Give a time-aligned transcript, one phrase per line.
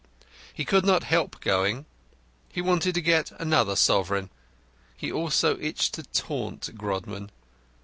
[0.51, 1.85] He could not help going.
[2.51, 4.31] He wanted to get another sovereign.
[4.97, 7.29] He also itched to taunt Grodman.